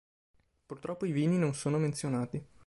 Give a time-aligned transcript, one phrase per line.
[0.65, 2.43] Purtroppo, i vini non sono menzionati.